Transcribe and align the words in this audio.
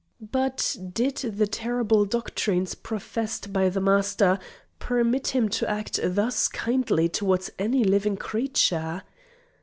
But 0.31 0.75
did 0.91 1.17
the 1.17 1.45
terrible 1.45 2.05
doctrines 2.05 2.73
professed 2.73 3.53
by 3.53 3.69
the 3.69 3.79
Master 3.79 4.39
permit 4.79 5.27
him 5.27 5.47
to 5.49 5.69
act 5.69 5.99
thus 6.03 6.47
kindly 6.47 7.07
towards 7.07 7.51
any 7.59 7.83
living 7.83 8.17
creature? 8.17 9.03